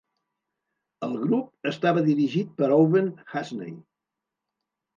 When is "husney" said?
3.37-3.79